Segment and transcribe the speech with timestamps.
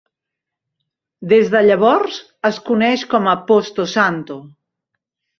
[1.33, 2.17] Des de llavors,
[2.49, 4.39] es coneix com a Posto Santo.